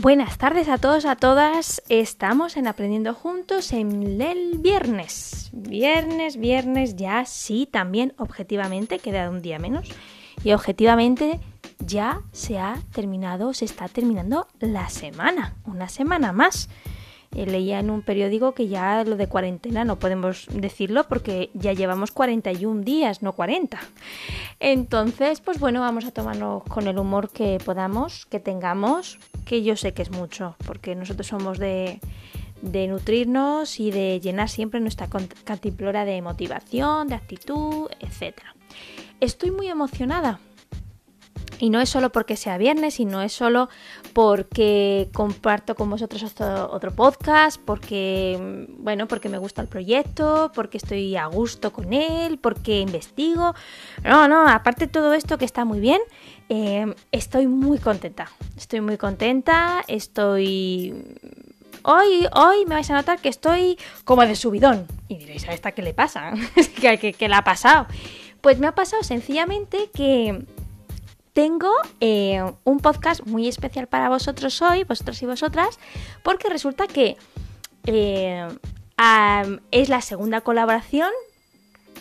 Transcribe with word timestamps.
Buenas 0.00 0.38
tardes 0.38 0.68
a 0.68 0.78
todos, 0.78 1.06
a 1.06 1.16
todas. 1.16 1.82
Estamos 1.88 2.56
en 2.56 2.68
Aprendiendo 2.68 3.14
Juntos 3.14 3.72
en 3.72 4.20
el 4.20 4.58
viernes. 4.58 5.50
Viernes, 5.52 6.36
viernes, 6.36 6.94
ya 6.94 7.24
sí, 7.24 7.68
también 7.68 8.14
objetivamente, 8.16 9.00
queda 9.00 9.28
un 9.28 9.42
día 9.42 9.58
menos. 9.58 9.88
Y 10.44 10.52
objetivamente 10.52 11.40
ya 11.80 12.20
se 12.30 12.60
ha 12.60 12.80
terminado, 12.92 13.52
se 13.54 13.64
está 13.64 13.88
terminando 13.88 14.46
la 14.60 14.88
semana, 14.88 15.56
una 15.64 15.88
semana 15.88 16.30
más. 16.30 16.68
Eh, 17.38 17.46
leía 17.46 17.78
en 17.78 17.88
un 17.90 18.02
periódico 18.02 18.52
que 18.52 18.66
ya 18.66 19.04
lo 19.04 19.16
de 19.16 19.28
cuarentena 19.28 19.84
no 19.84 20.00
podemos 20.00 20.48
decirlo 20.52 21.04
porque 21.04 21.50
ya 21.54 21.72
llevamos 21.72 22.10
41 22.10 22.82
días, 22.82 23.22
no 23.22 23.32
40. 23.32 23.78
Entonces, 24.58 25.40
pues 25.40 25.60
bueno, 25.60 25.80
vamos 25.80 26.04
a 26.04 26.10
tomarnos 26.10 26.64
con 26.64 26.88
el 26.88 26.98
humor 26.98 27.30
que 27.30 27.60
podamos, 27.64 28.26
que 28.26 28.40
tengamos, 28.40 29.20
que 29.44 29.62
yo 29.62 29.76
sé 29.76 29.94
que 29.94 30.02
es 30.02 30.10
mucho, 30.10 30.56
porque 30.66 30.96
nosotros 30.96 31.28
somos 31.28 31.58
de, 31.58 32.00
de 32.60 32.88
nutrirnos 32.88 33.78
y 33.78 33.92
de 33.92 34.18
llenar 34.18 34.48
siempre 34.48 34.80
nuestra 34.80 35.08
cantimplora 35.44 36.04
de 36.04 36.20
motivación, 36.22 37.06
de 37.06 37.14
actitud, 37.14 37.88
etc. 38.00 38.40
Estoy 39.20 39.52
muy 39.52 39.68
emocionada 39.68 40.40
y 41.58 41.70
no 41.70 41.80
es 41.80 41.88
solo 41.88 42.10
porque 42.10 42.36
sea 42.36 42.58
viernes, 42.58 43.00
y 43.00 43.04
no 43.04 43.22
es 43.22 43.32
solo 43.32 43.68
porque 44.12 45.08
comparto 45.12 45.74
con 45.74 45.90
vosotros 45.90 46.22
otro, 46.22 46.92
podcast, 46.92 47.60
porque, 47.64 48.66
bueno, 48.78 49.08
porque 49.08 49.28
me 49.28 49.38
gusta 49.38 49.62
el 49.62 49.68
proyecto, 49.68 50.52
porque 50.54 50.78
estoy 50.78 51.16
a 51.16 51.26
gusto 51.26 51.72
con 51.72 51.92
él, 51.92 52.38
porque 52.38 52.80
investigo. 52.80 53.54
No, 54.04 54.28
no, 54.28 54.48
aparte 54.48 54.86
de 54.86 54.92
todo 54.92 55.12
esto 55.14 55.38
que 55.38 55.44
está 55.44 55.64
muy 55.64 55.80
bien, 55.80 56.00
eh, 56.48 56.94
estoy 57.12 57.46
muy 57.46 57.78
contenta. 57.78 58.30
Estoy 58.56 58.80
muy 58.80 58.96
contenta, 58.96 59.84
estoy... 59.88 60.94
Hoy, 61.84 62.26
hoy 62.34 62.66
me 62.66 62.74
vais 62.74 62.90
a 62.90 62.94
notar 62.94 63.20
que 63.20 63.28
estoy 63.28 63.78
como 64.04 64.22
de 64.26 64.34
subidón. 64.34 64.86
Y 65.06 65.16
diréis, 65.16 65.48
¿a 65.48 65.52
esta 65.52 65.72
qué 65.72 65.82
le 65.82 65.94
pasa? 65.94 66.32
¿Qué, 66.80 67.14
qué 67.16 67.28
le 67.28 67.34
ha 67.34 67.44
pasado? 67.44 67.86
Pues 68.40 68.58
me 68.58 68.66
ha 68.66 68.74
pasado 68.74 69.02
sencillamente 69.02 69.90
que 69.94 70.44
tengo 71.38 71.70
eh, 72.00 72.42
un 72.64 72.80
podcast 72.80 73.24
muy 73.24 73.46
especial 73.46 73.86
para 73.86 74.08
vosotros 74.08 74.60
hoy, 74.60 74.82
vosotros 74.82 75.22
y 75.22 75.26
vosotras, 75.26 75.78
porque 76.24 76.48
resulta 76.48 76.88
que 76.88 77.16
eh, 77.86 78.48
es 79.70 79.88
la 79.88 80.00
segunda 80.00 80.40
colaboración 80.40 81.10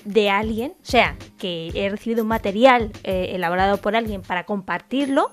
de 0.06 0.32
alguien, 0.32 0.72
o 0.82 0.86
sea, 0.86 1.18
que 1.38 1.72
he 1.76 1.88
recibido 1.88 2.24
un 2.24 2.30
material 2.30 2.92
eh, 3.04 3.34
elaborado 3.34 3.78
por 3.78 3.96
alguien 3.96 4.24
para 4.24 4.44
compartirlo. 4.46 5.30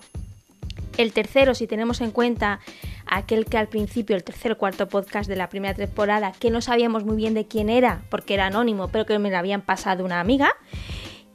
El 0.99 1.15
tercero, 1.15 1.55
si 1.55 1.67
tenemos 1.67 2.03
en 2.03 2.11
cuenta 2.11 2.61
aquel 3.07 3.47
que 3.47 3.57
al 3.57 3.69
principio, 3.69 4.17
el 4.17 4.23
tercer 4.23 4.53
o 4.53 4.59
cuarto 4.59 4.87
podcast 4.87 5.31
de 5.31 5.37
la 5.37 5.49
primera 5.49 5.73
temporada, 5.73 6.33
que 6.39 6.51
no 6.51 6.61
sabíamos 6.61 7.07
muy 7.07 7.17
bien 7.17 7.33
de 7.33 7.47
quién 7.47 7.71
era, 7.71 8.03
porque 8.11 8.35
era 8.35 8.49
anónimo, 8.49 8.89
pero 8.89 9.07
que 9.07 9.19
me 9.19 9.31
lo 9.31 9.39
habían 9.39 9.63
pasado 9.63 10.05
una 10.05 10.21
amiga. 10.21 10.53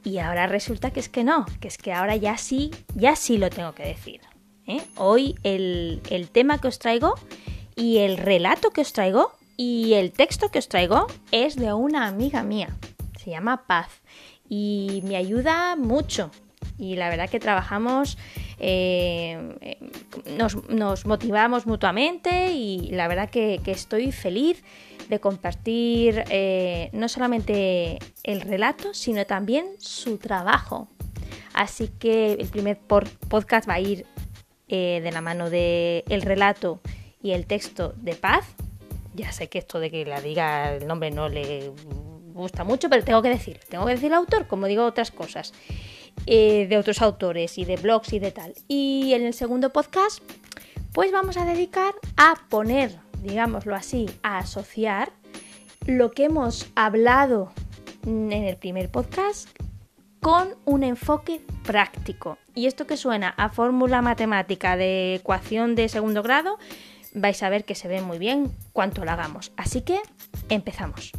Y 0.04 0.18
ahora 0.18 0.46
resulta 0.46 0.90
que 0.90 1.00
es 1.00 1.08
que 1.08 1.24
no, 1.24 1.46
que 1.60 1.68
es 1.68 1.76
que 1.78 1.92
ahora 1.92 2.16
ya 2.16 2.36
sí, 2.38 2.70
ya 2.94 3.16
sí 3.16 3.36
lo 3.38 3.50
tengo 3.50 3.72
que 3.72 3.84
decir. 3.84 4.20
¿eh? 4.66 4.80
Hoy 4.96 5.36
el, 5.42 6.00
tema 6.32 6.58
que 6.58 6.68
os 6.68 6.78
traigo 6.78 7.14
y 7.76 7.98
el 7.98 8.16
relato 8.16 8.70
que 8.70 8.80
os 8.80 8.92
traigo 8.92 9.32
y 9.56 9.94
el 9.94 10.12
texto 10.12 10.50
que 10.50 10.58
os 10.58 10.68
traigo 10.68 11.06
es 11.32 11.56
de 11.56 11.72
una 11.72 12.06
amiga 12.06 12.42
mía. 12.42 12.68
Se 13.22 13.30
llama 13.30 13.66
Paz 13.66 14.00
y 14.48 15.02
me 15.04 15.16
ayuda 15.16 15.76
mucho. 15.76 16.30
Y 16.78 16.96
la 16.96 17.10
verdad 17.10 17.28
que 17.28 17.40
trabajamos, 17.40 18.16
eh, 18.58 19.76
nos, 20.38 21.04
motivamos 21.04 21.66
mutuamente 21.66 22.52
y 22.52 22.88
la 22.90 23.06
verdad 23.06 23.28
que, 23.28 23.60
que 23.62 23.72
estoy 23.72 24.12
feliz 24.12 24.62
de 25.10 25.20
compartir 25.20 26.24
eh, 26.30 26.88
no 26.92 27.08
solamente 27.08 27.98
el 28.22 28.40
relato, 28.40 28.94
sino 28.94 29.26
también 29.26 29.66
su 29.78 30.16
trabajo. 30.16 30.88
Así 31.52 31.88
que 31.88 32.34
el 32.34 32.48
primer 32.48 32.78
podcast 32.78 33.68
va 33.68 33.74
a 33.74 33.80
ir 33.80 34.06
eh, 34.68 35.00
de 35.02 35.12
la 35.12 35.20
mano 35.20 35.50
de 35.50 36.04
el 36.08 36.22
relato 36.22 36.80
y 37.22 37.32
el 37.32 37.46
texto 37.46 37.92
de 37.96 38.14
Paz. 38.14 38.46
Ya 39.14 39.32
sé 39.32 39.48
que 39.48 39.58
esto 39.58 39.80
de 39.80 39.90
que 39.90 40.04
la 40.06 40.20
diga 40.20 40.72
el 40.74 40.86
nombre 40.86 41.10
no 41.10 41.28
le 41.28 41.72
gusta 42.32 42.64
mucho, 42.64 42.88
pero 42.88 43.04
tengo 43.04 43.20
que 43.20 43.28
decir, 43.28 43.58
tengo 43.68 43.84
que 43.84 43.92
decir 43.92 44.06
el 44.06 44.14
autor, 44.14 44.46
como 44.46 44.66
digo 44.66 44.84
otras 44.84 45.10
cosas, 45.10 45.52
eh, 46.26 46.66
de 46.68 46.78
otros 46.78 47.02
autores 47.02 47.58
y 47.58 47.64
de 47.64 47.76
blogs 47.76 48.12
y 48.12 48.20
de 48.20 48.30
tal. 48.30 48.54
Y 48.68 49.12
en 49.14 49.26
el 49.26 49.34
segundo 49.34 49.72
podcast, 49.72 50.22
pues 50.92 51.10
vamos 51.10 51.36
a 51.36 51.44
dedicar 51.44 51.94
a 52.16 52.34
poner 52.48 53.09
digámoslo 53.22 53.74
así, 53.74 54.10
a 54.22 54.38
asociar 54.38 55.12
lo 55.86 56.10
que 56.10 56.24
hemos 56.24 56.70
hablado 56.74 57.52
en 58.06 58.32
el 58.32 58.56
primer 58.56 58.90
podcast 58.90 59.48
con 60.20 60.48
un 60.64 60.82
enfoque 60.82 61.40
práctico. 61.64 62.38
Y 62.54 62.66
esto 62.66 62.86
que 62.86 62.96
suena 62.96 63.30
a 63.30 63.48
fórmula 63.48 64.02
matemática 64.02 64.76
de 64.76 65.16
ecuación 65.16 65.74
de 65.74 65.88
segundo 65.88 66.22
grado, 66.22 66.58
vais 67.14 67.42
a 67.42 67.48
ver 67.48 67.64
que 67.64 67.74
se 67.74 67.88
ve 67.88 68.02
muy 68.02 68.18
bien 68.18 68.50
cuanto 68.72 69.04
lo 69.04 69.10
hagamos. 69.10 69.52
Así 69.56 69.82
que 69.82 70.00
empezamos. 70.48 71.12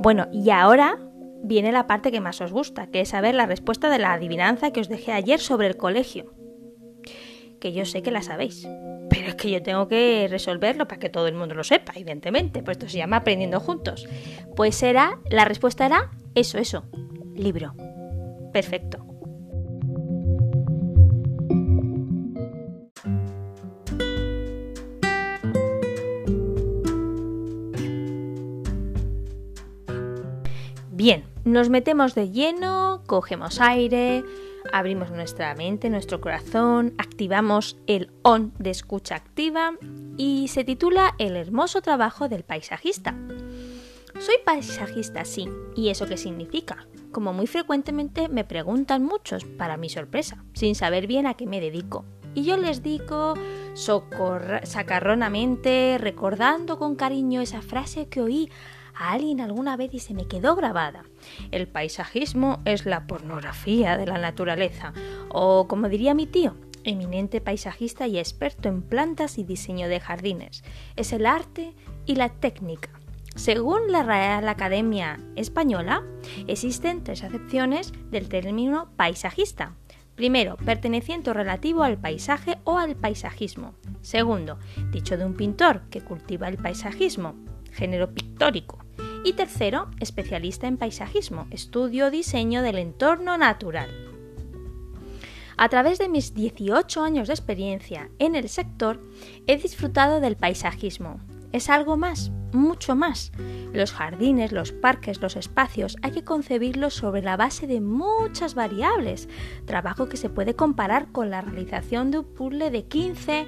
Bueno, 0.00 0.28
y 0.32 0.50
ahora 0.50 0.98
viene 1.42 1.72
la 1.72 1.86
parte 1.86 2.10
que 2.10 2.20
más 2.20 2.40
os 2.40 2.52
gusta, 2.52 2.88
que 2.88 3.00
es 3.00 3.10
saber 3.10 3.34
la 3.34 3.46
respuesta 3.46 3.90
de 3.90 3.98
la 3.98 4.12
adivinanza 4.12 4.70
que 4.72 4.80
os 4.80 4.88
dejé 4.88 5.12
ayer 5.12 5.40
sobre 5.40 5.66
el 5.66 5.76
colegio. 5.76 6.32
Que 7.60 7.72
yo 7.72 7.84
sé 7.84 8.02
que 8.02 8.10
la 8.10 8.22
sabéis, 8.22 8.68
pero 9.10 9.28
es 9.28 9.34
que 9.34 9.50
yo 9.50 9.62
tengo 9.62 9.88
que 9.88 10.26
resolverlo 10.30 10.86
para 10.86 11.00
que 11.00 11.08
todo 11.08 11.26
el 11.26 11.34
mundo 11.34 11.54
lo 11.54 11.64
sepa, 11.64 11.92
evidentemente, 11.96 12.62
pues 12.62 12.76
esto 12.76 12.88
se 12.88 12.98
llama 12.98 13.16
aprendiendo 13.16 13.60
juntos. 13.60 14.06
Pues 14.54 14.76
será, 14.76 15.18
la 15.30 15.44
respuesta 15.44 15.86
era 15.86 16.10
eso, 16.34 16.58
eso, 16.58 16.84
libro. 17.34 17.74
Perfecto. 18.52 19.07
Nos 31.48 31.70
metemos 31.70 32.14
de 32.14 32.30
lleno, 32.30 33.02
cogemos 33.06 33.60
aire, 33.60 34.22
abrimos 34.72 35.10
nuestra 35.10 35.54
mente, 35.54 35.88
nuestro 35.88 36.20
corazón, 36.20 36.92
activamos 36.98 37.78
el 37.86 38.10
on 38.22 38.52
de 38.58 38.70
escucha 38.70 39.16
activa 39.16 39.72
y 40.18 40.48
se 40.48 40.64
titula 40.64 41.14
El 41.18 41.36
hermoso 41.36 41.80
trabajo 41.80 42.28
del 42.28 42.44
paisajista. 42.44 43.14
Soy 44.18 44.34
paisajista, 44.44 45.24
sí, 45.24 45.48
¿y 45.74 45.88
eso 45.88 46.06
qué 46.06 46.18
significa? 46.18 46.86
Como 47.12 47.32
muy 47.32 47.46
frecuentemente 47.46 48.28
me 48.28 48.44
preguntan 48.44 49.02
muchos, 49.02 49.44
para 49.44 49.78
mi 49.78 49.88
sorpresa, 49.88 50.44
sin 50.52 50.74
saber 50.74 51.06
bien 51.06 51.26
a 51.26 51.34
qué 51.34 51.46
me 51.46 51.60
dedico. 51.60 52.04
Y 52.34 52.44
yo 52.44 52.58
les 52.58 52.82
digo 52.82 53.34
sacarronamente, 53.74 55.96
recordando 55.98 56.78
con 56.78 56.94
cariño 56.94 57.40
esa 57.40 57.62
frase 57.62 58.08
que 58.08 58.20
oí 58.20 58.50
a 58.98 59.12
alguien 59.12 59.40
alguna 59.40 59.76
vez 59.76 59.94
y 59.94 60.00
se 60.00 60.14
me 60.14 60.26
quedó 60.26 60.56
grabada. 60.56 61.04
El 61.50 61.68
paisajismo 61.68 62.60
es 62.64 62.84
la 62.84 63.06
pornografía 63.06 63.96
de 63.96 64.06
la 64.06 64.18
naturaleza, 64.18 64.92
o 65.28 65.68
como 65.68 65.88
diría 65.88 66.14
mi 66.14 66.26
tío, 66.26 66.56
eminente 66.84 67.40
paisajista 67.40 68.06
y 68.06 68.18
experto 68.18 68.68
en 68.68 68.82
plantas 68.82 69.38
y 69.38 69.44
diseño 69.44 69.88
de 69.88 70.00
jardines. 70.00 70.64
Es 70.96 71.12
el 71.12 71.26
arte 71.26 71.74
y 72.06 72.16
la 72.16 72.28
técnica. 72.28 72.90
Según 73.36 73.92
la 73.92 74.02
Real 74.02 74.48
Academia 74.48 75.20
Española, 75.36 76.02
existen 76.48 77.04
tres 77.04 77.22
acepciones 77.22 77.92
del 78.10 78.28
término 78.28 78.90
paisajista. 78.96 79.74
Primero, 80.16 80.56
perteneciente 80.56 81.30
o 81.30 81.34
relativo 81.34 81.84
al 81.84 81.98
paisaje 81.98 82.58
o 82.64 82.78
al 82.78 82.96
paisajismo. 82.96 83.74
Segundo, 84.00 84.58
dicho 84.90 85.16
de 85.16 85.24
un 85.24 85.34
pintor 85.34 85.82
que 85.90 86.00
cultiva 86.00 86.48
el 86.48 86.56
paisajismo, 86.56 87.36
género 87.70 88.12
pictórico. 88.12 88.87
Y 89.24 89.32
tercero, 89.32 89.90
especialista 90.00 90.68
en 90.68 90.76
paisajismo, 90.76 91.46
estudio 91.50 92.10
diseño 92.10 92.62
del 92.62 92.78
entorno 92.78 93.36
natural. 93.36 93.88
A 95.56 95.68
través 95.68 95.98
de 95.98 96.08
mis 96.08 96.34
18 96.34 97.02
años 97.02 97.26
de 97.26 97.34
experiencia 97.34 98.10
en 98.20 98.36
el 98.36 98.48
sector, 98.48 99.02
he 99.48 99.56
disfrutado 99.56 100.20
del 100.20 100.36
paisajismo. 100.36 101.18
Es 101.50 101.68
algo 101.68 101.96
más, 101.96 102.30
mucho 102.52 102.94
más. 102.94 103.32
Los 103.72 103.92
jardines, 103.92 104.52
los 104.52 104.70
parques, 104.70 105.20
los 105.20 105.34
espacios 105.34 105.96
hay 106.02 106.12
que 106.12 106.24
concebirlos 106.24 106.94
sobre 106.94 107.22
la 107.22 107.36
base 107.36 107.66
de 107.66 107.80
muchas 107.80 108.54
variables, 108.54 109.28
trabajo 109.64 110.08
que 110.08 110.16
se 110.16 110.30
puede 110.30 110.54
comparar 110.54 111.10
con 111.10 111.28
la 111.30 111.40
realización 111.40 112.12
de 112.12 112.20
un 112.20 112.24
puzzle 112.24 112.70
de 112.70 112.84
15, 112.84 113.46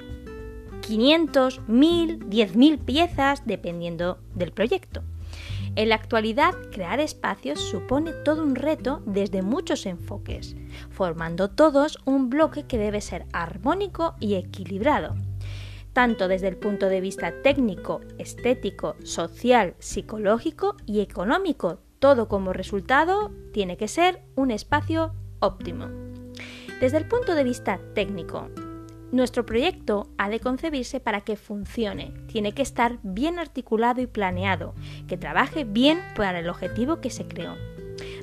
500, 0.81 1.61
1000, 1.67 2.19
10.000 2.29 2.79
piezas, 2.83 3.43
dependiendo 3.45 4.19
del 4.35 4.51
proyecto. 4.51 5.03
En 5.75 5.87
la 5.87 5.95
actualidad, 5.95 6.53
crear 6.71 6.99
espacios 6.99 7.59
supone 7.59 8.11
todo 8.11 8.43
un 8.43 8.55
reto 8.55 9.01
desde 9.05 9.41
muchos 9.41 9.85
enfoques, 9.85 10.55
formando 10.89 11.49
todos 11.49 11.97
un 12.03 12.29
bloque 12.29 12.63
que 12.63 12.77
debe 12.77 12.99
ser 12.99 13.25
armónico 13.31 14.15
y 14.19 14.35
equilibrado, 14.35 15.15
tanto 15.93 16.27
desde 16.27 16.49
el 16.49 16.57
punto 16.57 16.87
de 16.87 16.99
vista 16.99 17.33
técnico, 17.41 18.01
estético, 18.17 18.97
social, 19.03 19.75
psicológico 19.79 20.75
y 20.85 20.99
económico. 20.99 21.79
Todo 21.99 22.27
como 22.27 22.51
resultado 22.51 23.31
tiene 23.53 23.77
que 23.77 23.87
ser 23.87 24.21
un 24.35 24.51
espacio 24.51 25.13
óptimo. 25.39 25.87
Desde 26.81 26.97
el 26.97 27.07
punto 27.07 27.35
de 27.35 27.43
vista 27.43 27.79
técnico, 27.93 28.49
nuestro 29.11 29.45
proyecto 29.45 30.09
ha 30.17 30.29
de 30.29 30.39
concebirse 30.39 30.99
para 30.99 31.21
que 31.21 31.35
funcione, 31.35 32.13
tiene 32.27 32.53
que 32.53 32.61
estar 32.61 32.99
bien 33.03 33.39
articulado 33.39 34.01
y 34.01 34.07
planeado, 34.07 34.73
que 35.07 35.17
trabaje 35.17 35.63
bien 35.63 35.99
para 36.15 36.39
el 36.39 36.49
objetivo 36.49 37.01
que 37.01 37.09
se 37.09 37.27
creó. 37.27 37.55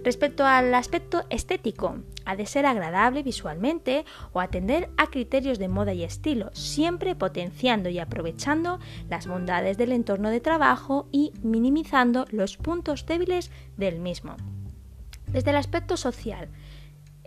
Respecto 0.05 0.47
al 0.47 0.75
aspecto 0.75 1.25
estético, 1.31 1.99
ha 2.25 2.37
de 2.37 2.47
ser 2.47 2.67
agradable 2.67 3.23
visualmente 3.23 4.05
o 4.33 4.41
atender 4.41 4.91
a 4.97 5.09
criterios 5.09 5.59
de 5.59 5.69
moda 5.69 5.93
y 5.93 6.05
estilo, 6.05 6.51
siempre 6.53 7.15
potenciando 7.15 7.89
y 7.89 7.99
aprovechando 7.99 8.79
las 9.09 9.27
bondades 9.27 9.77
del 9.77 9.93
entorno 9.93 10.31
de 10.31 10.41
trabajo 10.41 11.09
y 11.13 11.33
minimizando 11.43 12.27
los 12.31 12.57
puntos 12.57 13.07
débiles 13.07 13.51
del 13.77 13.99
mismo. 14.01 14.37
Desde 15.27 15.51
el 15.51 15.57
aspecto 15.57 15.97
social, 15.97 16.49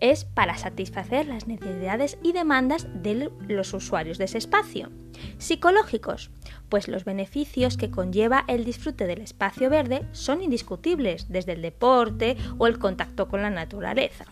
es 0.02 0.26
para 0.26 0.58
satisfacer 0.58 1.28
las 1.28 1.48
necesidades 1.48 2.18
y 2.22 2.34
demandas 2.34 2.88
de 2.94 3.32
los 3.48 3.74
usuarios 3.74 4.18
de 4.18 4.26
ese 4.26 4.40
espacio. 4.40 4.90
Psicológicos, 5.38 6.32
pues 6.68 6.88
los 6.88 7.06
beneficios 7.06 7.78
que 7.78 7.92
conlleva 7.92 8.44
el 8.48 8.66
disfrute 8.66 9.08
del 9.08 9.22
espacio 9.22 9.70
verde 9.70 10.08
son 10.12 10.42
indiscutibles, 10.42 11.30
desde 11.30 11.54
el 11.54 11.62
deporte 11.62 12.36
o 12.58 12.68
el 12.68 12.80
contacto 12.80 13.28
con 13.28 13.42
la 13.42 13.50
naturaleza. 13.50 14.26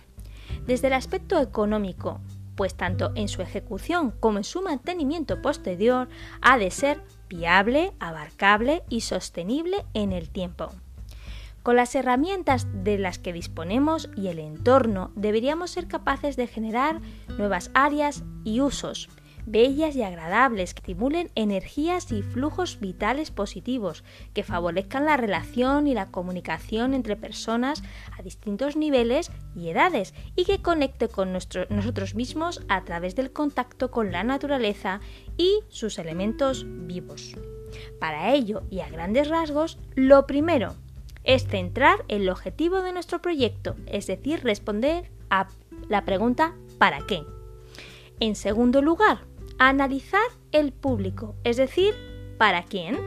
Desde 0.65 0.87
el 0.87 0.93
aspecto 0.93 1.39
económico, 1.39 2.19
pues 2.55 2.75
tanto 2.75 3.11
en 3.15 3.29
su 3.29 3.41
ejecución 3.41 4.11
como 4.19 4.39
en 4.39 4.43
su 4.43 4.61
mantenimiento 4.61 5.41
posterior 5.41 6.09
ha 6.41 6.57
de 6.57 6.71
ser 6.71 7.01
viable, 7.29 7.93
abarcable 7.99 8.83
y 8.89 9.01
sostenible 9.01 9.85
en 9.93 10.11
el 10.11 10.29
tiempo. 10.29 10.69
Con 11.63 11.75
las 11.75 11.93
herramientas 11.93 12.67
de 12.71 12.97
las 12.97 13.19
que 13.19 13.33
disponemos 13.33 14.09
y 14.15 14.27
el 14.27 14.39
entorno 14.39 15.11
deberíamos 15.15 15.71
ser 15.71 15.87
capaces 15.87 16.37
de 16.37 16.47
generar 16.47 17.01
nuevas 17.37 17.69
áreas 17.73 18.23
y 18.45 18.61
usos, 18.61 19.09
bellas 19.45 19.95
y 19.95 20.03
agradables, 20.03 20.73
que 20.73 20.79
estimulen 20.79 21.31
energías 21.35 22.11
y 22.13 22.21
flujos 22.21 22.79
vitales 22.79 23.31
positivos, 23.31 24.05
que 24.33 24.43
favorezcan 24.43 25.05
la 25.05 25.17
relación 25.17 25.87
y 25.87 25.93
la 25.93 26.11
comunicación 26.11 26.93
entre 26.93 27.17
personas 27.17 27.83
a 28.17 28.21
distintos 28.21 28.77
niveles 28.77 29.29
y 29.53 29.69
edades 29.69 30.13
y 30.37 30.45
que 30.45 30.61
conecte 30.61 31.09
con 31.09 31.33
nosotros 31.33 32.15
mismos 32.15 32.63
a 32.69 32.85
través 32.85 33.15
del 33.15 33.33
contacto 33.33 33.91
con 33.91 34.11
la 34.13 34.23
naturaleza 34.23 35.01
y 35.37 35.59
sus 35.67 35.99
elementos 35.99 36.65
vivos. 36.67 37.35
Para 37.99 38.33
ello, 38.33 38.63
y 38.69 38.79
a 38.79 38.89
grandes 38.89 39.27
rasgos, 39.27 39.77
lo 39.95 40.25
primero 40.25 40.75
es 41.23 41.47
centrar 41.47 42.05
el 42.07 42.29
objetivo 42.29 42.81
de 42.81 42.93
nuestro 42.93 43.21
proyecto, 43.21 43.75
es 43.85 44.07
decir, 44.07 44.41
responder 44.43 45.11
a 45.29 45.47
la 45.87 46.05
pregunta 46.05 46.55
¿para 46.77 47.05
qué? 47.05 47.23
En 48.19 48.35
segundo 48.35 48.81
lugar, 48.81 49.19
analizar 49.57 50.21
el 50.51 50.71
público, 50.71 51.35
es 51.43 51.57
decir, 51.57 51.93
¿para 52.37 52.63
quién? 52.63 52.97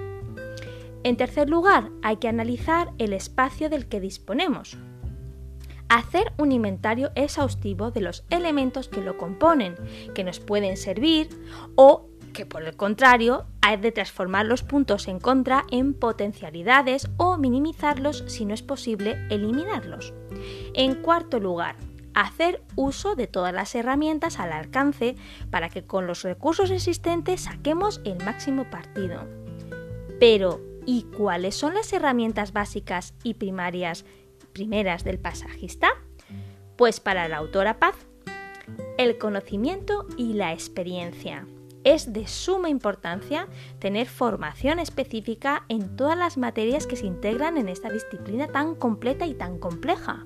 En 1.05 1.17
tercer 1.17 1.51
lugar, 1.51 1.91
hay 2.03 2.17
que 2.17 2.29
analizar 2.29 2.93
el 2.99 3.13
espacio 3.13 3.69
del 3.69 3.87
que 3.87 4.01
disponemos. 4.01 4.77
Hacer 5.89 6.33
un 6.39 6.53
inventario 6.53 7.11
exhaustivo 7.17 7.91
de 7.91 8.01
los 8.01 8.25
elementos 8.31 8.89
que 8.89 9.03
lo 9.03 9.19
componen, 9.19 9.75
que 10.15 10.25
nos 10.25 10.41
pueden 10.41 10.77
servir 10.77 11.29
o 11.75 12.09
que 12.33 12.47
por 12.47 12.63
el 12.63 12.77
contrario 12.77 13.47
hay 13.61 13.77
de 13.77 13.93
transformar 13.93 14.47
los 14.47 14.63
puntos 14.63 15.09
en 15.09 15.21
contra 15.21 15.65
en 15.71 15.95
potencialidades 15.95 17.09
o 17.17 17.37
minimizarlos 17.37 18.25
si 18.27 18.45
no 18.45 18.55
es 18.55 18.63
posible 18.63 19.19
eliminarlos. 19.31 20.13
En 20.75 20.97
cuarto 20.97 21.39
lugar, 21.39 21.77
hacer 22.15 22.63
uso 22.77 23.15
de 23.15 23.27
todas 23.27 23.53
las 23.53 23.75
herramientas 23.75 24.39
al 24.39 24.53
alcance 24.53 25.17
para 25.51 25.69
que 25.69 25.85
con 25.85 26.07
los 26.07 26.23
recursos 26.23 26.71
existentes 26.71 27.43
saquemos 27.43 28.01
el 28.05 28.23
máximo 28.25 28.69
partido. 28.71 29.27
Pero, 30.19 30.61
¿y 30.87 31.05
cuáles 31.17 31.55
son 31.55 31.75
las 31.75 31.93
herramientas 31.93 32.53
básicas 32.53 33.15
y 33.23 33.35
primarias 33.35 34.05
primeras 34.53 35.05
del 35.05 35.19
pasajista? 35.19 35.89
Pues 36.77 37.01
para 37.01 37.29
la 37.29 37.39
autora 37.39 37.79
Paz, 37.79 37.97
el 38.99 39.19
conocimiento 39.19 40.07
y 40.17 40.35
la 40.35 40.53
experiencia. 40.53 41.47
Es 41.85 42.13
de 42.13 42.29
suma 42.29 42.69
importancia 42.69 43.49
tener 43.81 44.07
formación 44.07 44.79
específica 44.79 45.65
en 45.69 45.97
todas 45.97 46.17
las 46.17 46.39
materias 46.39 46.87
que 46.87 46.97
se 46.97 47.07
integran 47.07 47.57
en 47.57 47.69
esta 47.69 47.91
disciplina 47.91 48.47
tan 48.47 48.77
completa 48.77 49.27
y 49.27 49.35
tan 49.35 49.59
compleja. 49.59 50.25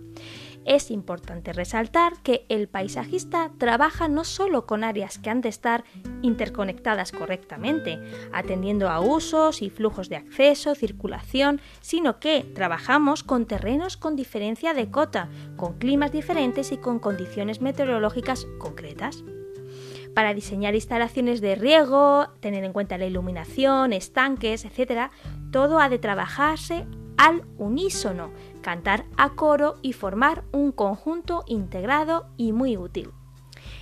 Es 0.66 0.90
importante 0.90 1.52
resaltar 1.52 2.14
que 2.24 2.44
el 2.48 2.68
paisajista 2.68 3.52
trabaja 3.56 4.08
no 4.08 4.24
solo 4.24 4.66
con 4.66 4.82
áreas 4.82 5.16
que 5.16 5.30
han 5.30 5.40
de 5.40 5.48
estar 5.48 5.84
interconectadas 6.22 7.12
correctamente, 7.12 8.00
atendiendo 8.32 8.90
a 8.90 9.00
usos 9.00 9.62
y 9.62 9.70
flujos 9.70 10.08
de 10.08 10.16
acceso, 10.16 10.74
circulación, 10.74 11.60
sino 11.80 12.18
que 12.18 12.42
trabajamos 12.42 13.22
con 13.22 13.46
terrenos 13.46 13.96
con 13.96 14.16
diferencia 14.16 14.74
de 14.74 14.90
cota, 14.90 15.30
con 15.56 15.78
climas 15.78 16.10
diferentes 16.10 16.72
y 16.72 16.78
con 16.78 16.98
condiciones 16.98 17.60
meteorológicas 17.60 18.46
concretas 18.58 19.22
para 20.16 20.32
diseñar 20.32 20.74
instalaciones 20.74 21.42
de 21.42 21.56
riego, 21.56 22.28
tener 22.40 22.64
en 22.64 22.72
cuenta 22.72 22.96
la 22.96 23.04
iluminación, 23.04 23.92
estanques, 23.92 24.64
etc., 24.64 25.10
todo 25.52 25.78
ha 25.78 25.90
de 25.90 25.98
trabajarse 25.98 26.86
al 27.18 27.44
unísono, 27.58 28.30
cantar 28.62 29.04
a 29.18 29.34
coro 29.34 29.76
y 29.82 29.92
formar 29.92 30.44
un 30.52 30.72
conjunto 30.72 31.44
integrado 31.46 32.30
y 32.38 32.52
muy 32.52 32.78
útil. 32.78 33.10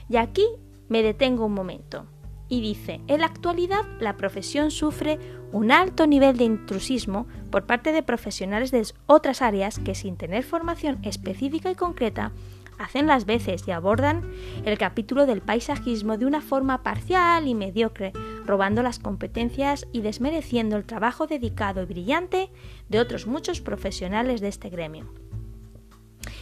Y 0.09 0.17
aquí 0.17 0.45
me 0.89 1.05
detengo 1.05 1.47
un 1.47 1.55
momento. 1.55 2.07
Y 2.49 2.61
dice, 2.61 3.01
en 3.07 3.21
la 3.21 3.27
actualidad 3.27 3.83
la 4.01 4.17
profesión 4.17 4.73
sufre 4.73 5.21
un 5.53 5.71
alto 5.71 6.09
nivel 6.09 6.37
de 6.37 6.47
intrusismo 6.47 7.29
por 7.53 7.65
parte 7.65 7.93
de 7.93 8.03
profesionales 8.03 8.73
de 8.73 8.85
otras 9.07 9.41
áreas 9.41 9.79
que 9.79 9.95
sin 9.95 10.17
tener 10.17 10.43
formación 10.43 10.99
específica 11.05 11.71
y 11.71 11.77
concreta 11.77 12.33
hacen 12.79 13.07
las 13.07 13.27
veces 13.27 13.67
y 13.67 13.71
abordan 13.71 14.31
el 14.65 14.79
capítulo 14.79 15.27
del 15.27 15.41
paisajismo 15.41 16.19
de 16.19 16.27
una 16.27 16.41
forma 16.41 16.83
parcial 16.83 17.47
y 17.47 17.55
mediocre, 17.55 18.13
robando 18.45 18.83
las 18.83 18.99
competencias 18.99 19.87
y 19.93 20.01
desmereciendo 20.01 20.77
el 20.77 20.85
trabajo 20.85 21.27
dedicado 21.27 21.83
y 21.83 21.87
brillante 21.87 22.51
de 22.89 23.01
otros 23.01 23.27
muchos 23.27 23.61
profesionales 23.61 24.41
de 24.41 24.49
este 24.49 24.71
gremio. 24.71 25.07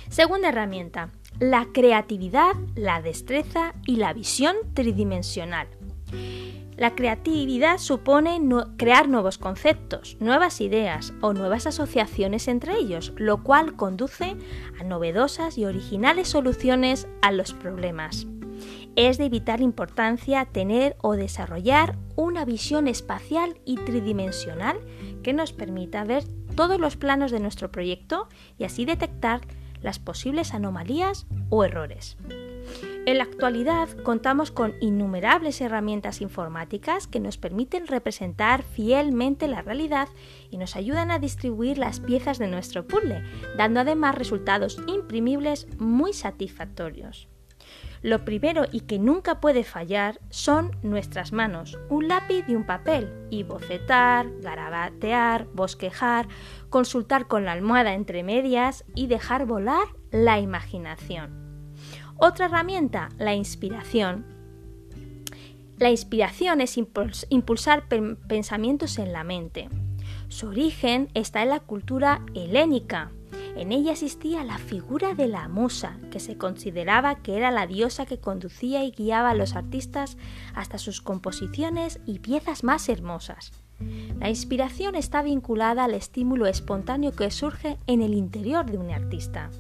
Segunda 0.09 0.51
herramienta, 0.51 1.11
la 1.41 1.69
creatividad, 1.73 2.55
la 2.75 3.01
destreza 3.01 3.75
y 3.87 3.97
la 3.97 4.13
visión 4.13 4.55
tridimensional. 4.75 5.69
La 6.83 6.97
creatividad 6.97 7.79
supone 7.79 8.41
crear 8.77 9.09
nuevos 9.09 9.39
conceptos, 9.39 10.17
nuevas 10.19 10.61
ideas 10.61 11.15
o 11.21 11.33
nuevas 11.33 11.69
asociaciones 11.69 12.49
entre 12.49 12.77
ellos, 12.77 13.13
lo 13.19 13.45
cual 13.45 13.77
conduce 13.77 14.35
a 14.81 14.83
novedosas 14.83 15.59
y 15.59 15.65
originales 15.65 16.27
soluciones 16.27 17.07
a 17.21 17.31
los 17.31 17.53
problemas. 17.53 18.27
Es 18.97 19.17
de 19.17 19.29
vital 19.29 19.63
importancia 19.63 20.45
tener 20.45 20.97
o 21.03 21.15
desarrollar 21.15 21.97
una 22.17 22.45
visión 22.45 22.89
espacial 22.89 23.61
y 23.65 23.77
tridimensional 23.77 24.77
que 25.23 25.33
nos 25.33 25.53
permita 25.53 26.03
ver 26.03 26.25
todos 26.57 26.81
los 26.81 26.97
planos 26.97 27.31
de 27.31 27.39
nuestro 27.39 27.71
proyecto 27.71 28.29
y 28.59 28.65
así 28.65 28.87
detectar 28.87 29.43
las 29.83 30.01
posibles 30.01 30.53
anomalías 30.53 31.27
o 31.49 31.63
errores. 31.63 32.17
En 33.05 33.19
la 33.19 33.25
actualidad 33.25 33.89
contamos 34.05 34.53
con 34.53 34.75
innumerables 34.81 35.61
herramientas 35.61 36.21
informáticas 36.21 37.09
que 37.09 37.19
nos 37.19 37.37
permiten 37.37 37.89
representar 37.89 38.63
fielmente 38.63 39.49
la 39.49 39.61
realidad 39.61 40.09
y 40.51 40.57
nos 40.57 40.77
ayudan 40.77 41.11
a 41.11 41.19
distribuir 41.19 41.79
las 41.79 41.99
piezas 41.99 42.39
de 42.39 42.47
nuestro 42.47 42.87
puzzle, 42.87 43.25
dando 43.57 43.81
además 43.81 44.15
resultados 44.15 44.81
imprimibles 44.87 45.67
muy 45.79 46.13
satisfactorios. 46.13 47.27
Lo 48.03 48.25
primero 48.25 48.67
y 48.71 48.83
que 48.83 49.01
nunca 49.01 49.41
puede 49.41 49.65
fallar 49.65 50.21
son 50.31 50.71
nuestras 50.85 51.33
manos, 51.33 51.79
un 51.89 52.07
lápiz 52.07 52.45
y 52.47 52.55
un 52.55 52.67
papel, 52.67 53.13
y 53.31 53.43
bocetar, 53.43 54.29
garabatear, 54.41 55.49
bosquejar, 55.55 56.29
consultar 56.69 57.27
con 57.27 57.45
la 57.45 57.53
almohada 57.53 57.95
entre 57.95 58.23
medias 58.23 58.85
y 58.95 59.09
dejar 59.09 59.45
volar 59.45 59.87
la 60.13 60.39
imaginación. 60.39 61.42
Otra 62.17 62.47
herramienta, 62.47 63.09
la 63.19 63.35
inspiración. 63.35 64.25
La 65.79 65.91
inspiración 65.91 66.61
es 66.61 66.77
impulsar 66.77 67.89
pensamientos 68.29 68.99
en 68.99 69.13
la 69.13 69.25
mente. 69.25 69.69
Su 70.29 70.49
origen 70.49 71.09
está 71.15 71.43
en 71.43 71.49
la 71.49 71.61
cultura 71.61 72.23
helénica. 72.35 73.11
En 73.57 73.73
ella 73.73 73.93
existía 73.93 74.45
la 74.45 74.59
figura 74.59 75.15
de 75.15 75.27
la 75.27 75.49
musa, 75.49 75.99
que 76.11 76.21
se 76.21 76.39
consideraba 76.39 77.17
que 77.17 77.37
era 77.37 77.51
la 77.51 77.67
diosa 77.67 78.07
que 78.07 78.19
conducía 78.19 78.85
y 78.85 78.93
guiaba 78.93 79.31
a 79.31 79.35
los 79.35 79.57
artistas 79.57 80.17
hasta 80.55 80.79
sus 80.79 81.03
composiciones 81.03 82.01
y 82.07 82.21
piezas 82.21 82.65
más 82.65 82.89
hermosas. 82.89 83.53
La 84.21 84.29
inspiración 84.29 84.95
está 84.95 85.23
vinculada 85.23 85.85
al 85.85 85.95
estímulo 85.95 86.47
espontáneo 86.47 87.13
que 87.13 87.31
surge 87.31 87.79
en 87.87 88.01
el 88.01 88.15
interior 88.15 88.71
de 88.71 88.79
un 88.79 88.91
artista. 88.91 89.51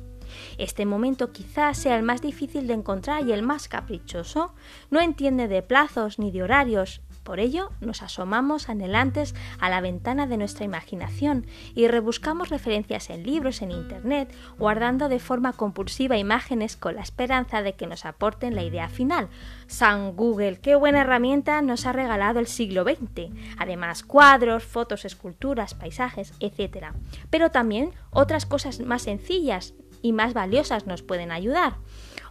Este 0.58 0.86
momento 0.86 1.32
quizás 1.32 1.78
sea 1.78 1.96
el 1.96 2.02
más 2.02 2.22
difícil 2.22 2.66
de 2.66 2.74
encontrar 2.74 3.26
y 3.26 3.32
el 3.32 3.42
más 3.42 3.68
caprichoso. 3.68 4.54
No 4.90 5.00
entiende 5.00 5.48
de 5.48 5.62
plazos 5.62 6.18
ni 6.18 6.30
de 6.30 6.42
horarios, 6.42 7.02
por 7.22 7.38
ello, 7.38 7.70
nos 7.80 8.02
asomamos 8.02 8.68
anhelantes 8.68 9.34
a 9.60 9.70
la 9.70 9.80
ventana 9.80 10.26
de 10.26 10.36
nuestra 10.36 10.64
imaginación 10.64 11.46
y 11.74 11.86
rebuscamos 11.86 12.48
referencias 12.48 13.10
en 13.10 13.22
libros, 13.22 13.62
en 13.62 13.70
Internet, 13.70 14.34
guardando 14.58 15.08
de 15.08 15.20
forma 15.20 15.52
compulsiva 15.52 16.16
imágenes 16.16 16.76
con 16.76 16.96
la 16.96 17.02
esperanza 17.02 17.62
de 17.62 17.74
que 17.74 17.86
nos 17.86 18.06
aporten 18.06 18.56
la 18.56 18.64
idea 18.64 18.88
final. 18.88 19.28
San 19.68 20.16
Google, 20.16 20.58
qué 20.60 20.74
buena 20.74 21.02
herramienta 21.02 21.62
nos 21.62 21.86
ha 21.86 21.92
regalado 21.92 22.40
el 22.40 22.48
siglo 22.48 22.82
XX. 22.82 23.30
Además, 23.56 24.02
cuadros, 24.02 24.64
fotos, 24.64 25.04
esculturas, 25.04 25.74
paisajes, 25.74 26.34
etc. 26.40 26.86
Pero 27.30 27.52
también 27.52 27.92
otras 28.10 28.46
cosas 28.46 28.80
más 28.80 29.02
sencillas 29.02 29.74
y 30.02 30.12
más 30.12 30.34
valiosas 30.34 30.86
nos 30.86 31.02
pueden 31.02 31.32
ayudar 31.32 31.76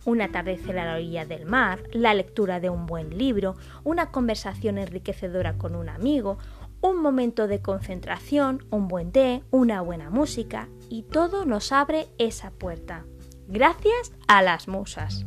un 0.06 0.22
atardecer 0.22 0.80
a 0.80 0.86
la 0.86 0.96
orilla 0.96 1.26
del 1.26 1.46
mar, 1.46 1.84
la 1.92 2.14
lectura 2.14 2.60
de 2.60 2.70
un 2.70 2.86
buen 2.86 3.18
libro, 3.18 3.56
una 3.84 4.12
conversación 4.12 4.78
enriquecedora 4.78 5.58
con 5.58 5.76
un 5.76 5.90
amigo, 5.90 6.38
un 6.82 7.02
momento 7.02 7.48
de 7.48 7.62
concentración, 7.62 8.66
un 8.72 8.88
buen 8.88 9.12
té, 9.12 9.44
una 9.52 9.82
buena 9.82 10.10
música, 10.10 10.70
y 10.90 11.04
todo 11.04 11.46
nos 11.46 11.72
abre 11.72 12.08
esa 12.18 12.52
puerta. 12.52 13.06
Gracias 13.48 14.14
a 14.28 14.42
las 14.42 14.68
musas. 14.68 15.26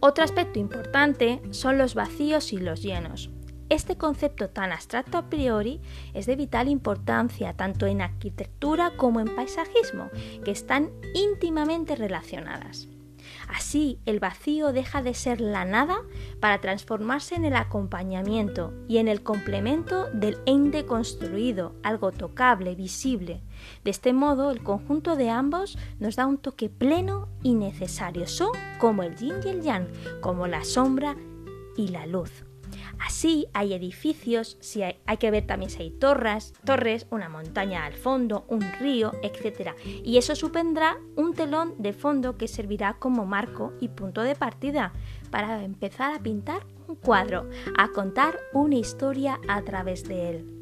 Otro 0.00 0.22
aspecto 0.22 0.58
importante 0.58 1.40
son 1.50 1.78
los 1.78 1.94
vacíos 1.94 2.52
y 2.52 2.58
los 2.58 2.82
llenos. 2.82 3.30
Este 3.68 3.96
concepto 3.96 4.48
tan 4.48 4.70
abstracto 4.70 5.18
a 5.18 5.28
priori 5.28 5.80
es 6.14 6.26
de 6.26 6.36
vital 6.36 6.68
importancia 6.68 7.52
tanto 7.54 7.86
en 7.86 8.00
arquitectura 8.00 8.92
como 8.96 9.20
en 9.20 9.34
paisajismo, 9.34 10.08
que 10.44 10.52
están 10.52 10.90
íntimamente 11.14 11.96
relacionadas. 11.96 12.88
Así, 13.48 13.98
el 14.06 14.20
vacío 14.20 14.72
deja 14.72 15.02
de 15.02 15.14
ser 15.14 15.40
la 15.40 15.64
nada 15.64 15.98
para 16.40 16.60
transformarse 16.60 17.34
en 17.34 17.44
el 17.44 17.56
acompañamiento 17.56 18.72
y 18.88 18.98
en 18.98 19.08
el 19.08 19.22
complemento 19.22 20.06
del 20.12 20.38
ente 20.46 20.86
construido, 20.86 21.74
algo 21.82 22.12
tocable, 22.12 22.74
visible. 22.74 23.42
De 23.84 23.90
este 23.90 24.12
modo, 24.12 24.50
el 24.50 24.62
conjunto 24.62 25.16
de 25.16 25.30
ambos 25.30 25.78
nos 25.98 26.16
da 26.16 26.26
un 26.26 26.38
toque 26.38 26.68
pleno 26.68 27.28
y 27.42 27.54
necesario. 27.54 28.26
Son 28.26 28.50
como 28.78 29.02
el 29.02 29.16
yin 29.16 29.36
y 29.44 29.48
el 29.48 29.62
yang, 29.62 29.88
como 30.20 30.46
la 30.46 30.64
sombra 30.64 31.16
y 31.76 31.88
la 31.88 32.06
luz. 32.06 32.44
Así 32.98 33.46
hay 33.52 33.74
edificios, 33.74 34.56
si 34.60 34.82
hay, 34.82 34.96
que 35.18 35.30
ver 35.30 35.46
también 35.46 35.70
si 35.70 35.82
hay 35.82 35.90
torres, 35.90 36.54
torres, 36.64 37.06
una 37.10 37.28
montaña 37.28 37.84
al 37.84 37.94
fondo, 37.94 38.44
un 38.48 38.60
río, 38.80 39.12
etc. 39.22 39.70
Y 39.84 40.18
eso 40.18 40.34
supondrá 40.34 40.98
un 41.16 41.34
telón 41.34 41.74
de 41.78 41.92
fondo 41.92 42.36
que 42.36 42.48
servirá 42.48 42.94
como 42.94 43.26
marco 43.26 43.72
y 43.80 43.88
punto 43.88 44.22
de 44.22 44.34
partida 44.34 44.92
para 45.30 45.62
empezar 45.64 46.14
a 46.14 46.20
pintar 46.20 46.66
un 46.88 46.96
cuadro, 46.96 47.48
a 47.76 47.88
contar 47.88 48.38
una 48.52 48.76
historia 48.76 49.40
a 49.48 49.62
través 49.62 50.04
de 50.04 50.30
él. 50.30 50.55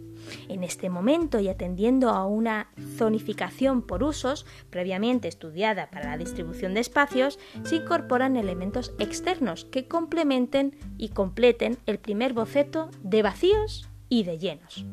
En 0.49 0.65
este 0.65 0.91
momento 0.91 1.39
y 1.41 1.49
atendiendo 1.49 2.11
a 2.11 2.27
una 2.27 2.69
zonificación 2.97 3.83
por 3.83 4.03
usos 4.03 4.47
previamente 4.71 5.29
estudiada 5.29 5.91
para 5.91 6.11
la 6.11 6.19
distribución 6.19 6.75
de 6.75 6.81
espacios, 6.81 7.39
se 7.63 7.77
incorporan 7.77 8.37
elementos 8.37 8.95
externos 8.99 9.65
que 9.65 9.87
complementen 9.87 10.77
y 10.99 11.11
completen 11.11 11.79
el 11.87 11.99
primer 11.99 12.33
boceto 12.33 12.91
de 13.03 13.23
vacíos 13.23 13.89
y 14.09 14.25
de 14.25 14.39
llenos. 14.39 14.85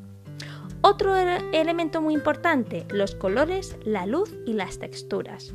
Otro 0.83 1.15
elemento 1.15 2.01
muy 2.01 2.15
importante, 2.15 2.85
los 2.89 3.13
colores, 3.13 3.77
la 3.85 4.07
luz 4.07 4.33
y 4.47 4.53
las 4.53 4.79
texturas. 4.79 5.53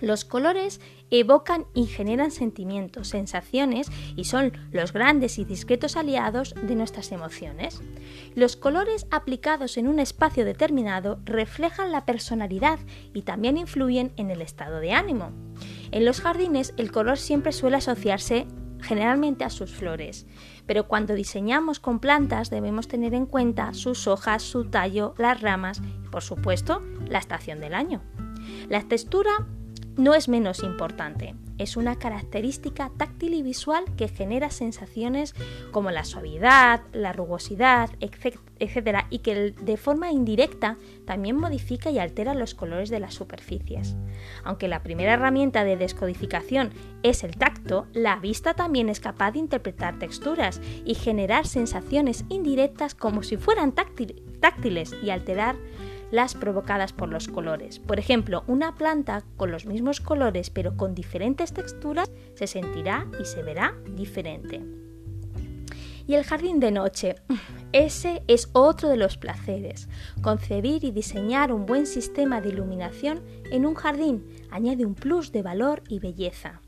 Los 0.00 0.24
colores 0.24 0.80
evocan 1.10 1.66
y 1.74 1.86
generan 1.86 2.30
sentimientos, 2.30 3.08
sensaciones 3.08 3.90
y 4.16 4.24
son 4.24 4.52
los 4.72 4.92
grandes 4.92 5.38
y 5.38 5.44
discretos 5.44 5.96
aliados 5.96 6.54
de 6.54 6.74
nuestras 6.74 7.12
emociones. 7.12 7.80
Los 8.34 8.56
colores 8.56 9.06
aplicados 9.10 9.76
en 9.76 9.88
un 9.88 9.98
espacio 9.98 10.44
determinado 10.44 11.20
reflejan 11.24 11.92
la 11.92 12.04
personalidad 12.04 12.78
y 13.14 13.22
también 13.22 13.56
influyen 13.56 14.12
en 14.16 14.30
el 14.30 14.42
estado 14.42 14.80
de 14.80 14.92
ánimo. 14.92 15.32
En 15.90 16.04
los 16.04 16.20
jardines 16.20 16.74
el 16.76 16.92
color 16.92 17.18
siempre 17.18 17.52
suele 17.52 17.76
asociarse 17.76 18.46
generalmente 18.80 19.44
a 19.44 19.50
sus 19.50 19.72
flores, 19.72 20.26
pero 20.66 20.86
cuando 20.86 21.14
diseñamos 21.14 21.80
con 21.80 21.98
plantas 21.98 22.50
debemos 22.50 22.86
tener 22.86 23.14
en 23.14 23.26
cuenta 23.26 23.74
sus 23.74 24.06
hojas, 24.06 24.42
su 24.42 24.66
tallo, 24.66 25.14
las 25.18 25.40
ramas 25.40 25.80
y 26.04 26.08
por 26.08 26.22
supuesto 26.22 26.82
la 27.08 27.18
estación 27.18 27.60
del 27.60 27.74
año. 27.74 28.02
La 28.68 28.82
textura 28.82 29.46
no 29.98 30.14
es 30.14 30.28
menos 30.28 30.62
importante. 30.62 31.34
Es 31.58 31.76
una 31.76 31.96
característica 31.96 32.92
táctil 32.96 33.34
y 33.34 33.42
visual 33.42 33.84
que 33.96 34.06
genera 34.06 34.48
sensaciones 34.50 35.34
como 35.72 35.90
la 35.90 36.04
suavidad, 36.04 36.82
la 36.92 37.12
rugosidad, 37.12 37.90
etc. 38.00 38.38
y 39.10 39.18
que 39.18 39.50
de 39.60 39.76
forma 39.76 40.12
indirecta 40.12 40.78
también 41.04 41.36
modifica 41.36 41.90
y 41.90 41.98
altera 41.98 42.34
los 42.34 42.54
colores 42.54 42.90
de 42.90 43.00
las 43.00 43.14
superficies. 43.14 43.96
Aunque 44.44 44.68
la 44.68 44.84
primera 44.84 45.14
herramienta 45.14 45.64
de 45.64 45.76
descodificación 45.76 46.70
es 47.02 47.24
el 47.24 47.36
tacto, 47.36 47.88
la 47.92 48.16
vista 48.16 48.54
también 48.54 48.88
es 48.88 49.00
capaz 49.00 49.32
de 49.32 49.40
interpretar 49.40 49.98
texturas 49.98 50.60
y 50.84 50.94
generar 50.94 51.44
sensaciones 51.44 52.24
indirectas 52.28 52.94
como 52.94 53.24
si 53.24 53.36
fueran 53.36 53.72
táctiles 53.72 54.94
y 55.02 55.10
alterar 55.10 55.56
las 56.10 56.34
provocadas 56.34 56.92
por 56.92 57.08
los 57.08 57.28
colores. 57.28 57.78
Por 57.78 57.98
ejemplo, 57.98 58.44
una 58.46 58.74
planta 58.74 59.24
con 59.36 59.50
los 59.50 59.66
mismos 59.66 60.00
colores 60.00 60.50
pero 60.50 60.76
con 60.76 60.94
diferentes 60.94 61.52
texturas 61.52 62.10
se 62.34 62.46
sentirá 62.46 63.06
y 63.20 63.24
se 63.24 63.42
verá 63.42 63.74
diferente. 63.94 64.62
Y 66.06 66.14
el 66.14 66.24
jardín 66.24 66.58
de 66.58 66.70
noche. 66.70 67.16
Ese 67.72 68.22
es 68.28 68.48
otro 68.54 68.88
de 68.88 68.96
los 68.96 69.18
placeres. 69.18 69.88
Concebir 70.22 70.82
y 70.84 70.90
diseñar 70.90 71.52
un 71.52 71.66
buen 71.66 71.86
sistema 71.86 72.40
de 72.40 72.48
iluminación 72.48 73.22
en 73.50 73.66
un 73.66 73.74
jardín 73.74 74.24
añade 74.50 74.86
un 74.86 74.94
plus 74.94 75.32
de 75.32 75.42
valor 75.42 75.82
y 75.86 75.98
belleza. 75.98 76.62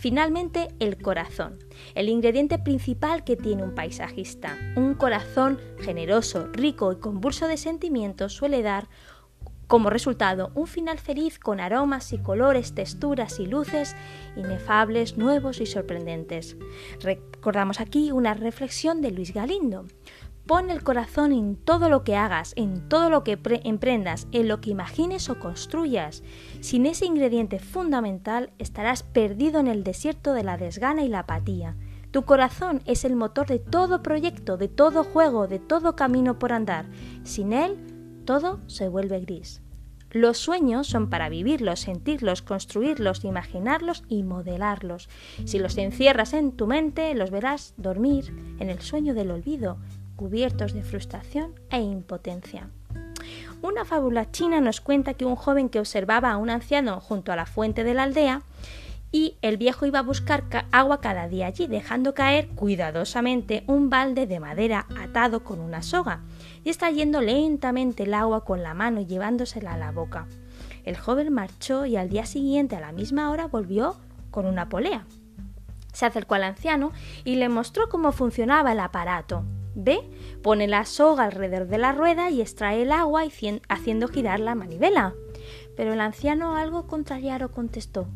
Finalmente, 0.00 0.68
el 0.78 0.96
corazón, 0.96 1.58
el 1.94 2.08
ingrediente 2.08 2.58
principal 2.58 3.22
que 3.22 3.36
tiene 3.36 3.62
un 3.62 3.74
paisajista. 3.74 4.56
Un 4.74 4.94
corazón 4.94 5.60
generoso, 5.78 6.48
rico 6.54 6.90
y 6.90 6.96
convulso 6.96 7.46
de 7.46 7.58
sentimientos 7.58 8.32
suele 8.32 8.62
dar 8.62 8.88
como 9.66 9.90
resultado 9.90 10.52
un 10.54 10.66
final 10.66 10.98
feliz 10.98 11.38
con 11.38 11.60
aromas 11.60 12.14
y 12.14 12.18
colores, 12.18 12.74
texturas 12.74 13.38
y 13.40 13.46
luces 13.46 13.94
inefables, 14.36 15.18
nuevos 15.18 15.60
y 15.60 15.66
sorprendentes. 15.66 16.56
Recordamos 17.00 17.78
aquí 17.78 18.10
una 18.10 18.32
reflexión 18.32 19.02
de 19.02 19.10
Luis 19.10 19.34
Galindo. 19.34 19.84
Pon 20.46 20.70
el 20.70 20.82
corazón 20.82 21.32
en 21.32 21.56
todo 21.56 21.88
lo 21.88 22.02
que 22.02 22.16
hagas, 22.16 22.54
en 22.56 22.88
todo 22.88 23.08
lo 23.08 23.22
que 23.22 23.38
emprendas, 23.64 24.26
en 24.32 24.48
lo 24.48 24.60
que 24.60 24.70
imagines 24.70 25.28
o 25.30 25.38
construyas. 25.38 26.22
Sin 26.60 26.86
ese 26.86 27.06
ingrediente 27.06 27.58
fundamental 27.58 28.50
estarás 28.58 29.02
perdido 29.02 29.60
en 29.60 29.68
el 29.68 29.84
desierto 29.84 30.32
de 30.32 30.42
la 30.42 30.56
desgana 30.56 31.04
y 31.04 31.08
la 31.08 31.20
apatía. 31.20 31.76
Tu 32.10 32.24
corazón 32.24 32.82
es 32.86 33.04
el 33.04 33.14
motor 33.14 33.46
de 33.46 33.60
todo 33.60 34.02
proyecto, 34.02 34.56
de 34.56 34.66
todo 34.66 35.04
juego, 35.04 35.46
de 35.46 35.60
todo 35.60 35.94
camino 35.94 36.40
por 36.40 36.52
andar. 36.52 36.86
Sin 37.22 37.52
él, 37.52 37.78
todo 38.24 38.60
se 38.66 38.88
vuelve 38.88 39.20
gris. 39.20 39.62
Los 40.10 40.38
sueños 40.38 40.88
son 40.88 41.08
para 41.08 41.28
vivirlos, 41.28 41.80
sentirlos, 41.80 42.42
construirlos, 42.42 43.24
imaginarlos 43.24 44.02
y 44.08 44.24
modelarlos. 44.24 45.08
Si 45.44 45.60
los 45.60 45.78
encierras 45.78 46.32
en 46.32 46.50
tu 46.50 46.66
mente, 46.66 47.14
los 47.14 47.30
verás 47.30 47.74
dormir 47.76 48.34
en 48.58 48.70
el 48.70 48.80
sueño 48.80 49.14
del 49.14 49.30
olvido, 49.30 49.78
cubiertos 50.20 50.74
de 50.74 50.82
frustración 50.82 51.54
e 51.70 51.80
impotencia. 51.80 52.68
Una 53.62 53.86
fábula 53.86 54.30
china 54.30 54.60
nos 54.60 54.82
cuenta 54.82 55.14
que 55.14 55.24
un 55.24 55.34
joven 55.34 55.70
que 55.70 55.78
observaba 55.78 56.30
a 56.30 56.36
un 56.36 56.50
anciano 56.50 57.00
junto 57.00 57.32
a 57.32 57.36
la 57.36 57.46
fuente 57.46 57.84
de 57.84 57.94
la 57.94 58.02
aldea 58.02 58.42
y 59.10 59.38
el 59.40 59.56
viejo 59.56 59.86
iba 59.86 60.00
a 60.00 60.02
buscar 60.02 60.44
agua 60.72 61.00
cada 61.00 61.26
día 61.26 61.46
allí, 61.46 61.68
dejando 61.68 62.12
caer 62.12 62.48
cuidadosamente 62.48 63.64
un 63.66 63.88
balde 63.88 64.26
de 64.26 64.40
madera 64.40 64.84
atado 65.00 65.42
con 65.42 65.58
una 65.58 65.80
soga 65.80 66.20
y 66.64 66.68
extrayendo 66.68 67.22
lentamente 67.22 68.02
el 68.02 68.12
agua 68.12 68.44
con 68.44 68.62
la 68.62 68.74
mano 68.74 69.00
y 69.00 69.06
llevándosela 69.06 69.72
a 69.72 69.78
la 69.78 69.90
boca. 69.90 70.26
El 70.84 70.98
joven 70.98 71.32
marchó 71.32 71.86
y 71.86 71.96
al 71.96 72.10
día 72.10 72.26
siguiente 72.26 72.76
a 72.76 72.80
la 72.80 72.92
misma 72.92 73.30
hora 73.30 73.46
volvió 73.46 73.96
con 74.30 74.44
una 74.44 74.68
polea. 74.68 75.06
Se 75.94 76.04
acercó 76.04 76.34
al 76.34 76.44
anciano 76.44 76.92
y 77.24 77.36
le 77.36 77.48
mostró 77.48 77.88
cómo 77.88 78.12
funcionaba 78.12 78.72
el 78.72 78.80
aparato. 78.80 79.46
B. 79.74 80.00
Pone 80.42 80.66
la 80.68 80.84
soga 80.84 81.24
alrededor 81.24 81.68
de 81.68 81.78
la 81.78 81.92
rueda 81.92 82.30
y 82.30 82.40
extrae 82.40 82.82
el 82.82 82.92
agua 82.92 83.22
haciendo 83.68 84.08
girar 84.08 84.40
la 84.40 84.54
manivela. 84.54 85.14
Pero 85.76 85.92
el 85.92 86.00
anciano 86.00 86.56
algo 86.56 86.86
contrariado 86.86 87.50
contestó 87.50 88.08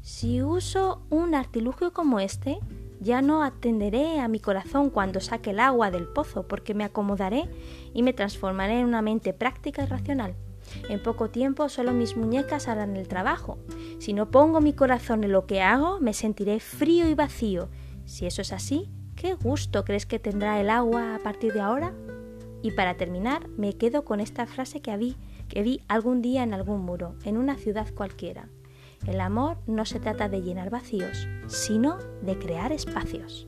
Si 0.00 0.42
uso 0.42 1.02
un 1.10 1.34
artilugio 1.34 1.92
como 1.92 2.20
este, 2.20 2.58
ya 3.00 3.20
no 3.20 3.42
atenderé 3.42 4.20
a 4.20 4.28
mi 4.28 4.38
corazón 4.38 4.90
cuando 4.90 5.20
saque 5.20 5.50
el 5.50 5.60
agua 5.60 5.90
del 5.90 6.06
pozo, 6.06 6.46
porque 6.46 6.72
me 6.72 6.84
acomodaré 6.84 7.48
y 7.92 8.02
me 8.02 8.12
transformaré 8.12 8.78
en 8.78 8.86
una 8.86 9.02
mente 9.02 9.32
práctica 9.32 9.82
y 9.82 9.86
racional. 9.86 10.36
En 10.88 11.02
poco 11.02 11.28
tiempo 11.28 11.68
solo 11.68 11.92
mis 11.92 12.16
muñecas 12.16 12.68
harán 12.68 12.96
el 12.96 13.08
trabajo. 13.08 13.58
Si 13.98 14.12
no 14.12 14.30
pongo 14.30 14.60
mi 14.60 14.72
corazón 14.72 15.24
en 15.24 15.32
lo 15.32 15.46
que 15.46 15.60
hago, 15.60 15.98
me 16.00 16.14
sentiré 16.14 16.60
frío 16.60 17.08
y 17.08 17.14
vacío. 17.14 17.68
Si 18.04 18.26
eso 18.26 18.42
es 18.42 18.52
así, 18.52 18.88
¿qué 19.22 19.34
gusto 19.34 19.84
crees 19.84 20.04
que 20.04 20.18
tendrá 20.18 20.60
el 20.60 20.68
agua 20.68 21.14
a 21.14 21.20
partir 21.20 21.52
de 21.52 21.60
ahora? 21.60 21.94
Y 22.60 22.72
para 22.72 22.96
terminar, 22.96 23.48
me 23.50 23.74
quedo 23.74 24.04
con 24.04 24.18
esta 24.18 24.46
frase 24.46 24.82
que 24.82 24.96
vi, 24.96 25.16
que 25.48 25.62
vi 25.62 25.80
algún 25.86 26.22
día 26.22 26.42
en 26.42 26.52
algún 26.52 26.80
muro, 26.80 27.14
en 27.24 27.36
una 27.36 27.54
ciudad 27.54 27.86
cualquiera. 27.94 28.48
El 29.06 29.20
amor 29.20 29.58
no 29.68 29.84
se 29.84 30.00
trata 30.00 30.28
de 30.28 30.42
llenar 30.42 30.70
vacíos, 30.70 31.28
sino 31.46 31.98
de 32.22 32.36
crear 32.36 32.72
espacios. 32.72 33.46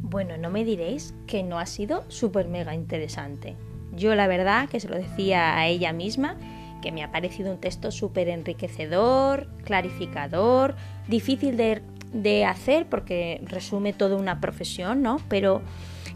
Bueno, 0.00 0.36
no 0.36 0.48
me 0.48 0.64
diréis 0.64 1.12
que 1.26 1.42
no 1.42 1.58
ha 1.58 1.66
sido 1.66 2.04
súper 2.06 2.46
mega 2.46 2.72
interesante. 2.72 3.56
Yo 3.96 4.14
la 4.14 4.26
verdad 4.26 4.68
que 4.68 4.80
se 4.80 4.88
lo 4.88 4.96
decía 4.96 5.56
a 5.56 5.66
ella 5.66 5.92
misma, 5.92 6.36
que 6.82 6.92
me 6.92 7.02
ha 7.02 7.10
parecido 7.10 7.50
un 7.50 7.58
texto 7.58 7.90
súper 7.90 8.28
enriquecedor, 8.28 9.48
clarificador, 9.64 10.76
difícil 11.08 11.56
de 11.56 11.82
de 12.12 12.44
hacer 12.44 12.86
porque 12.86 13.40
resume 13.44 13.92
toda 13.92 14.16
una 14.16 14.40
profesión, 14.40 15.02
¿no? 15.02 15.20
Pero 15.28 15.62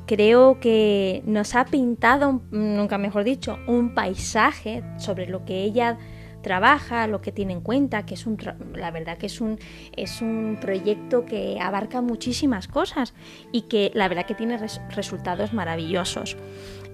creo 0.07 0.61
que 0.61 1.23
nos 1.27 1.55
ha 1.55 1.65
pintado, 1.67 2.43
nunca 2.51 2.99
mejor 2.99 3.25
dicho, 3.25 3.59
un 3.67 3.95
paisaje 3.95 4.83
sobre 4.99 5.27
lo 5.27 5.45
que 5.45 5.63
ella 5.63 5.99
trabaja, 6.43 7.07
lo 7.07 7.21
que 7.21 7.33
tiene 7.33 7.53
en 7.53 7.61
cuenta, 7.61 8.07
que 8.07 8.15
es 8.15 8.27
un, 8.27 8.39
la 8.75 8.91
verdad 8.91 9.19
que 9.19 9.27
es 9.27 9.43
un, 9.43 9.59
es 9.95 10.23
un 10.23 10.57
proyecto 10.59 11.27
que 11.27 11.59
abarca 11.61 12.01
muchísimas 12.01 12.67
cosas 12.67 13.13
y 13.53 13.63
que 13.63 13.91
la 13.95 14.09
verdad 14.09 14.25
que 14.25 14.35
tiene 14.35 14.59
resultados 14.91 15.53
maravillosos. 15.53 16.39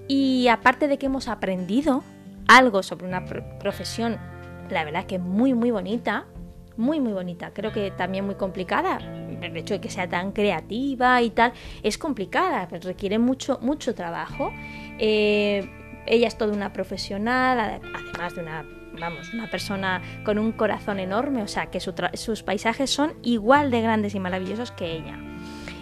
Y 0.07 0.47
aparte 0.47 0.87
de 0.87 0.97
que 0.97 1.07
hemos 1.07 1.27
aprendido 1.27 2.03
algo 2.47 2.83
sobre 2.83 3.07
una 3.07 3.25
profesión, 3.25 4.17
la 4.69 4.83
verdad 4.83 5.05
que 5.05 5.19
muy, 5.19 5.53
muy 5.53 5.71
bonita, 5.71 6.25
muy 6.77 6.99
muy 6.99 7.11
bonita, 7.11 7.51
creo 7.53 7.73
que 7.73 7.91
también 7.91 8.25
muy 8.25 8.35
complicada. 8.35 8.99
El 9.41 9.55
hecho 9.57 9.73
de 9.73 9.81
que 9.81 9.89
sea 9.89 10.07
tan 10.07 10.31
creativa 10.31 11.21
y 11.21 11.31
tal 11.31 11.53
es 11.83 11.97
complicada, 11.97 12.65
requiere 12.65 13.19
mucho 13.19 13.59
mucho 13.61 13.93
trabajo. 13.95 14.51
Eh, 14.99 15.69
ella 16.05 16.27
es 16.27 16.37
toda 16.37 16.53
una 16.53 16.71
profesional, 16.73 17.59
además 17.59 18.35
de 18.35 18.41
una 18.41 18.65
vamos, 18.99 19.33
una 19.33 19.49
persona 19.49 20.01
con 20.23 20.39
un 20.39 20.51
corazón 20.51 20.99
enorme, 20.99 21.43
o 21.43 21.47
sea 21.47 21.67
que 21.67 21.79
sus 21.79 22.43
paisajes 22.43 22.89
son 22.89 23.13
igual 23.23 23.71
de 23.71 23.81
grandes 23.81 24.15
y 24.15 24.19
maravillosos 24.19 24.71
que 24.71 24.91
ella. 24.91 25.19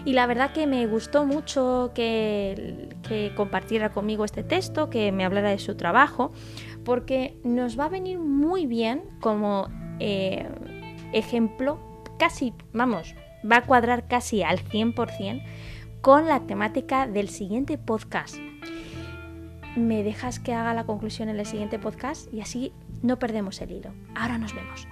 Y 0.06 0.12
la 0.12 0.28
verdad 0.28 0.52
que 0.52 0.68
me 0.68 0.86
gustó 0.86 1.26
mucho 1.26 1.90
que, 1.92 2.88
compartiera 3.34 3.90
conmigo 3.90 4.24
este 4.24 4.44
texto, 4.44 4.88
que 4.88 5.10
me 5.10 5.24
hablara 5.24 5.50
de 5.50 5.58
su 5.58 5.76
trabajo, 5.76 6.30
porque 6.84 7.36
nos 7.42 7.76
va 7.76 7.86
a 7.86 7.88
venir 7.88 8.20
muy 8.20 8.66
bien 8.66 9.02
como 9.20 9.68
eh, 9.98 10.48
ejemplo 11.12 11.80
casi, 12.20 12.54
vamos, 12.72 13.16
va 13.50 13.56
a 13.56 13.62
cuadrar 13.62 14.06
casi 14.06 14.44
al 14.44 14.60
100% 14.60 15.42
con 16.02 16.26
la 16.28 16.38
temática 16.46 17.08
del 17.08 17.28
siguiente 17.28 17.76
podcast. 17.76 18.36
¿Me 19.74 20.04
dejas 20.04 20.38
que 20.38 20.54
haga 20.54 20.72
la 20.72 20.84
conclusión 20.86 21.30
en 21.30 21.40
el 21.40 21.46
siguiente 21.46 21.80
podcast? 21.80 22.32
Y 22.32 22.42
así 22.42 22.72
no 23.02 23.18
perdemos 23.18 23.60
el 23.60 23.72
hilo. 23.72 23.92
Ahora 24.14 24.38
nos 24.38 24.54
vemos. 24.54 24.86